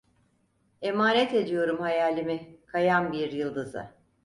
Emanet 0.81 1.33
ediyorum 1.33 1.79
hayalimi, 1.79 2.59
kayan 2.65 3.13
bir 3.13 3.31
yıldıza. 3.31 3.93